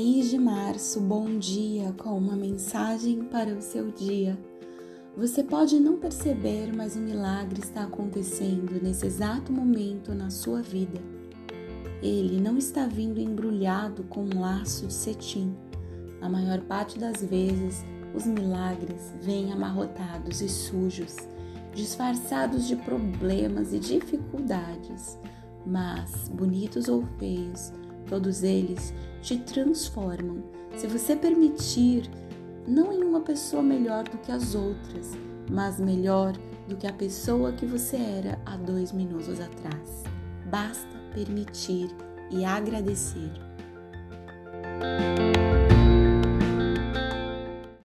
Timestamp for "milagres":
18.24-19.12